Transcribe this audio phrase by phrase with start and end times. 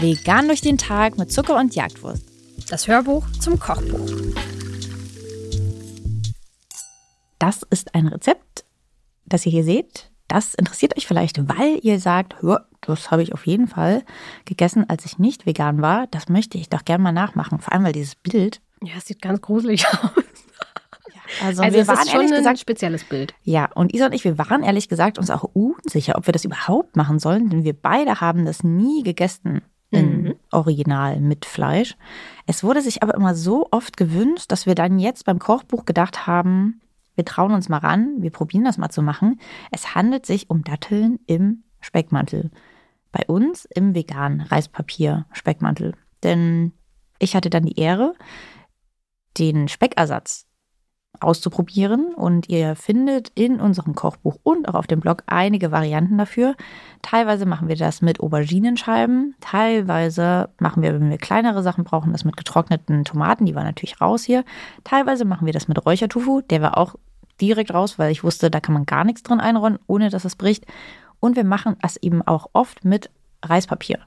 [0.00, 2.22] Vegan durch den Tag mit Zucker und Jagdwurst.
[2.68, 4.10] Das Hörbuch zum Kochbuch.
[7.38, 8.64] Das ist ein Rezept,
[9.24, 10.10] das ihr hier seht.
[10.28, 12.36] Das interessiert euch vielleicht, weil ihr sagt,
[12.80, 14.04] das habe ich auf jeden Fall
[14.44, 16.06] gegessen, als ich nicht vegan war.
[16.08, 17.58] Das möchte ich doch gerne mal nachmachen.
[17.58, 18.60] Vor allem, weil dieses Bild.
[18.82, 20.10] Ja, es sieht ganz gruselig aus.
[21.44, 23.34] Also, Also wir waren ehrlich ein gesagt, spezielles Bild.
[23.42, 26.44] ja, und Isa und ich, wir waren ehrlich gesagt uns auch unsicher, ob wir das
[26.44, 30.34] überhaupt machen sollen, denn wir beide haben das nie gegessen in Mhm.
[30.50, 31.96] Original mit Fleisch.
[32.46, 36.26] Es wurde sich aber immer so oft gewünscht, dass wir dann jetzt beim Kochbuch gedacht
[36.26, 36.80] haben,
[37.14, 39.40] wir trauen uns mal ran, wir probieren das mal zu machen.
[39.70, 42.50] Es handelt sich um Datteln im Speckmantel.
[43.12, 45.94] Bei uns im veganen Reispapier-Speckmantel.
[46.24, 46.72] Denn
[47.18, 48.14] ich hatte dann die Ehre,
[49.38, 50.45] den Speckersatz
[51.20, 56.54] auszuprobieren und ihr findet in unserem Kochbuch und auch auf dem Blog einige Varianten dafür.
[57.02, 62.24] Teilweise machen wir das mit Auberginenscheiben, teilweise machen wir, wenn wir kleinere Sachen brauchen, das
[62.24, 64.44] mit getrockneten Tomaten, die waren natürlich raus hier.
[64.84, 66.94] Teilweise machen wir das mit Räuchertofu, der war auch
[67.40, 70.36] direkt raus, weil ich wusste, da kann man gar nichts drin einrollen, ohne dass es
[70.36, 70.64] bricht.
[71.20, 73.10] Und wir machen es eben auch oft mit
[73.42, 73.98] Reispapier.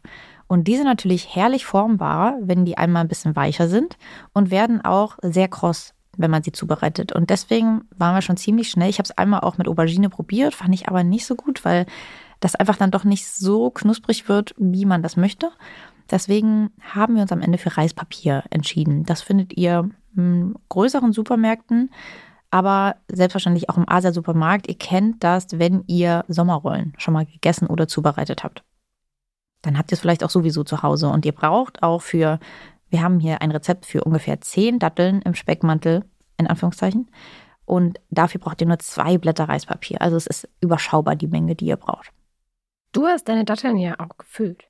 [0.48, 3.98] Und die sind natürlich herrlich formbar, wenn die einmal ein bisschen weicher sind
[4.34, 7.12] und werden auch sehr kross, wenn man sie zubereitet.
[7.12, 8.90] Und deswegen waren wir schon ziemlich schnell.
[8.90, 11.86] Ich habe es einmal auch mit Aubergine probiert, fand ich aber nicht so gut, weil
[12.40, 15.52] das einfach dann doch nicht so knusprig wird, wie man das möchte.
[16.10, 19.04] Deswegen haben wir uns am Ende für Reispapier entschieden.
[19.04, 21.92] Das findet ihr in größeren Supermärkten,
[22.50, 24.68] aber selbstverständlich auch im Asia-Supermarkt.
[24.68, 28.64] Ihr kennt das, wenn ihr Sommerrollen schon mal gegessen oder zubereitet habt.
[29.62, 31.10] Dann habt ihr es vielleicht auch sowieso zu Hause.
[31.10, 32.40] Und ihr braucht auch für,
[32.90, 36.06] wir haben hier ein Rezept für ungefähr zehn Datteln im Speckmantel,
[36.38, 37.10] in Anführungszeichen.
[37.66, 40.02] Und dafür braucht ihr nur zwei Blätter Reispapier.
[40.02, 42.12] Also es ist überschaubar die Menge, die ihr braucht.
[42.92, 44.64] Du hast deine Datteln ja auch gefüllt.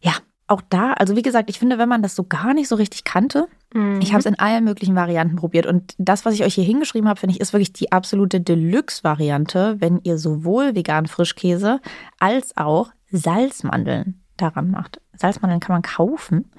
[0.00, 0.12] Ja,
[0.48, 3.04] auch da, also wie gesagt, ich finde, wenn man das so gar nicht so richtig
[3.04, 4.00] kannte, Mhm.
[4.00, 5.66] ich habe es in allen möglichen Varianten probiert.
[5.66, 9.80] Und das, was ich euch hier hingeschrieben habe, finde ich, ist wirklich die absolute Deluxe-Variante,
[9.80, 11.80] wenn ihr sowohl veganen Frischkäse
[12.18, 15.00] als auch Salzmandeln daran macht.
[15.14, 16.50] Salzmandeln kann man kaufen,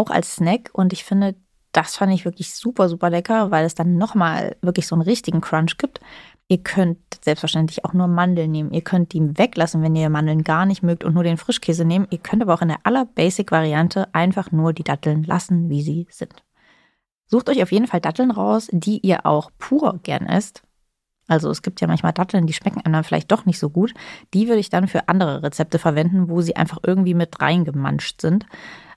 [0.00, 0.70] auch als Snack.
[0.72, 1.36] Und ich finde,
[1.72, 5.40] das fand ich wirklich super, super lecker, weil es dann nochmal wirklich so einen richtigen
[5.40, 6.00] Crunch gibt.
[6.48, 8.72] Ihr könnt selbstverständlich auch nur Mandeln nehmen.
[8.72, 12.08] Ihr könnt die weglassen, wenn ihr Mandeln gar nicht mögt und nur den Frischkäse nehmen.
[12.10, 16.42] Ihr könnt aber auch in der aller-Basic-Variante einfach nur die Datteln lassen, wie sie sind.
[17.26, 20.64] Sucht euch auf jeden Fall Datteln raus, die ihr auch pur gern esst.
[21.28, 23.94] Also es gibt ja manchmal Datteln, die schmecken einem dann vielleicht doch nicht so gut.
[24.34, 28.46] Die würde ich dann für andere Rezepte verwenden, wo sie einfach irgendwie mit reingemanscht sind.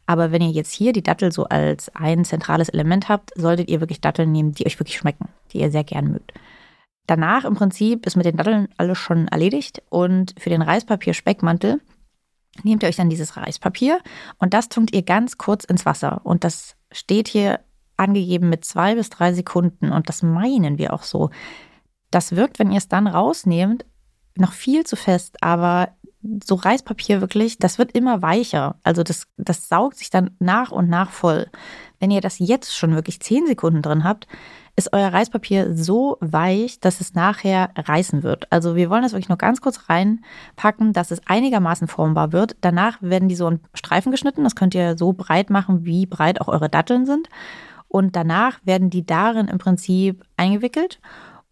[0.06, 3.80] Aber wenn ihr jetzt hier die Dattel so als ein zentrales Element habt, solltet ihr
[3.80, 6.34] wirklich Datteln nehmen, die euch wirklich schmecken, die ihr sehr gern mögt.
[7.08, 11.82] Danach im Prinzip ist mit den Datteln alles schon erledigt und für den Reispapier-Speckmantel
[12.64, 14.00] nehmt ihr euch dann dieses Reispapier
[14.38, 16.22] und das tunkt ihr ganz kurz ins Wasser.
[16.24, 17.60] Und das steht hier
[17.98, 21.30] angegeben mit zwei bis drei Sekunden und das meinen wir auch so.
[22.12, 23.86] Das wirkt, wenn ihr es dann rausnehmt,
[24.36, 25.90] noch viel zu fest, aber
[26.44, 28.76] so Reispapier wirklich, das wird immer weicher.
[28.84, 31.48] Also das, das saugt sich dann nach und nach voll.
[32.00, 34.28] Wenn ihr das jetzt schon wirklich zehn Sekunden drin habt,
[34.76, 38.52] ist euer Reispapier so weich, dass es nachher reißen wird.
[38.52, 42.56] Also wir wollen das wirklich nur ganz kurz reinpacken, dass es einigermaßen formbar wird.
[42.62, 44.44] Danach werden die so in Streifen geschnitten.
[44.44, 47.30] Das könnt ihr so breit machen, wie breit auch eure Datteln sind.
[47.88, 51.00] Und danach werden die darin im Prinzip eingewickelt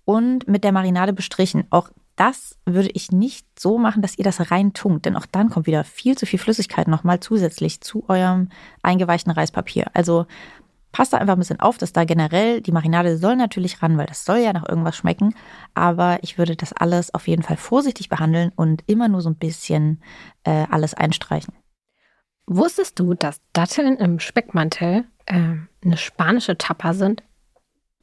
[0.05, 1.65] und mit der Marinade bestrichen.
[1.69, 1.89] Auch
[2.21, 5.65] das würde ich nicht so machen, dass ihr das rein tunkt, denn auch dann kommt
[5.65, 8.49] wieder viel zu viel Flüssigkeit nochmal zusätzlich zu eurem
[8.83, 9.87] eingeweichten Reispapier.
[9.95, 10.27] Also
[10.91, 14.05] passt da einfach ein bisschen auf, dass da generell die Marinade soll natürlich ran, weil
[14.05, 15.33] das soll ja nach irgendwas schmecken.
[15.73, 19.37] Aber ich würde das alles auf jeden Fall vorsichtig behandeln und immer nur so ein
[19.37, 19.99] bisschen
[20.43, 21.55] äh, alles einstreichen.
[22.45, 27.23] Wusstest du, dass Datteln im Speckmantel ähm, eine spanische Tapa sind?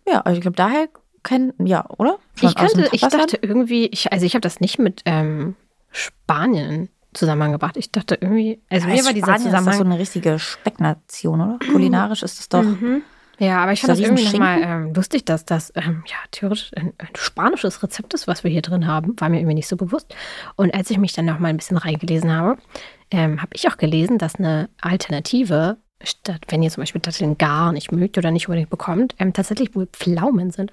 [0.09, 0.89] Ja, also ich glaube, daher
[1.29, 2.19] kennen, ja, oder?
[2.35, 5.55] Schon Ich, kannte, ich dachte irgendwie, ich, also ich habe das nicht mit ähm,
[5.91, 7.77] Spanien zusammengebracht.
[7.77, 9.93] Ich dachte irgendwie, also Ja, mir war dieser Spanien ist das so Zusammenhang.
[9.93, 11.59] eine richtige Specknation, oder?
[11.71, 12.63] Kulinarisch ist es doch.
[12.63, 13.03] Mhm.
[13.41, 16.93] Ja, aber ich fand das irgendwie nochmal ähm, lustig, dass das ähm, ja theoretisch ein,
[16.99, 19.15] ein spanisches Rezept ist, was wir hier drin haben.
[19.21, 20.13] War mir irgendwie nicht so bewusst.
[20.57, 22.61] Und als ich mich dann noch mal ein bisschen reingelesen habe,
[23.13, 27.73] ähm, habe ich auch gelesen, dass eine Alternative, statt wenn ihr zum Beispiel Datteln gar
[27.73, 30.73] nicht mögt oder nicht unbedingt bekommt, ähm, tatsächlich wohl Pflaumen sind.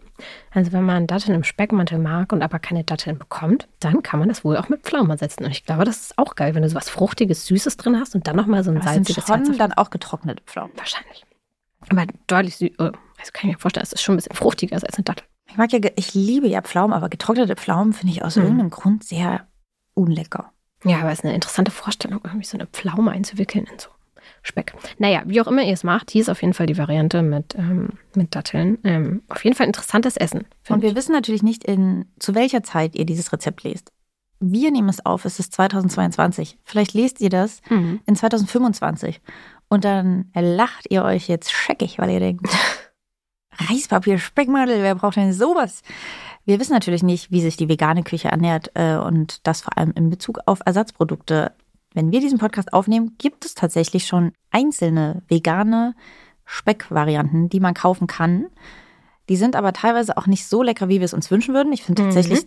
[0.52, 4.30] Also wenn man Datteln im Speckmantel mag und aber keine Datteln bekommt, dann kann man
[4.30, 5.46] das wohl auch mit Pflaumen ersetzen.
[5.46, 8.14] Und ich glaube, das ist auch geil, wenn du so was Fruchtiges, Süßes drin hast
[8.16, 10.74] und dann noch mal so ein Das sind salziges schon Herzhaft- dann auch getrocknete Pflaumen.
[10.78, 11.26] Wahrscheinlich.
[11.90, 12.72] Aber deutlich süß.
[12.78, 15.26] Also kann ich mir vorstellen, es ist schon ein bisschen fruchtiger als eine Dattel.
[15.50, 18.44] Ich mag ja, ich liebe ja Pflaumen, aber getrocknete Pflaumen finde ich aus Mhm.
[18.44, 19.48] irgendeinem Grund sehr
[19.94, 20.52] unlecker.
[20.84, 23.90] Ja, aber es ist eine interessante Vorstellung, irgendwie so eine Pflaume einzuwickeln in so
[24.48, 24.74] Speck.
[25.00, 27.56] Naja, wie auch immer ihr es macht, hier ist auf jeden Fall die Variante mit,
[27.56, 28.78] ähm, mit Datteln.
[28.84, 30.46] Ähm, auf jeden Fall interessantes Essen.
[30.70, 30.96] Und wir ich.
[30.96, 33.92] wissen natürlich nicht, in, zu welcher Zeit ihr dieses Rezept lest.
[34.40, 36.58] Wir nehmen es auf, es ist 2022.
[36.64, 38.02] Vielleicht lest ihr das Mhm.
[38.06, 39.20] in 2025.
[39.68, 42.46] Und dann lacht ihr euch jetzt scheckig, weil ihr denkt,
[43.58, 45.82] Reispapier, Speckmadel, wer braucht denn sowas?
[46.44, 49.92] Wir wissen natürlich nicht, wie sich die vegane Küche ernährt äh, und das vor allem
[49.96, 51.52] in Bezug auf Ersatzprodukte.
[51.96, 55.96] Wenn wir diesen Podcast aufnehmen, gibt es tatsächlich schon einzelne vegane
[56.46, 58.48] Speckvarianten, die man kaufen kann.
[59.30, 61.74] Die sind aber teilweise auch nicht so lecker, wie wir es uns wünschen würden.
[61.74, 62.06] Ich finde Mhm.
[62.08, 62.46] tatsächlich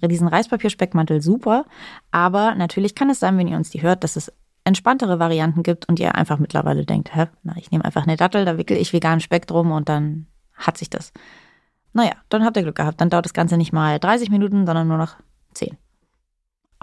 [0.00, 1.66] diesen Reispapierspeckmantel super.
[2.10, 4.32] Aber natürlich kann es sein, wenn ihr uns die hört, dass es
[4.64, 8.44] entspanntere Varianten gibt und ihr einfach mittlerweile denkt, hä, na, ich nehme einfach eine Dattel,
[8.44, 11.12] da wickel ich veganen Speck drum und dann hat sich das.
[11.92, 13.00] Naja, dann habt ihr Glück gehabt.
[13.00, 15.16] Dann dauert das Ganze nicht mal 30 Minuten, sondern nur noch
[15.52, 15.76] 10.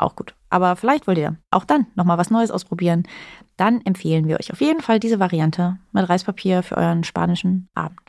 [0.02, 0.34] Auch gut.
[0.50, 3.04] Aber vielleicht wollt ihr auch dann nochmal was Neues ausprobieren.
[3.56, 8.00] Dann empfehlen wir euch auf jeden Fall diese Variante mit Reispapier für euren spanischen Abend.